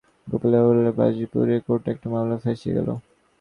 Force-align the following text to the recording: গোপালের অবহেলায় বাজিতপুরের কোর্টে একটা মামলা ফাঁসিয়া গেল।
গোপালের 0.27 0.61
অবহেলায় 0.61 0.97
বাজিতপুরের 0.99 1.59
কোর্টে 1.67 1.87
একটা 1.93 2.07
মামলা 2.13 2.37
ফাঁসিয়া 2.43 2.73
গেল। 2.77 2.89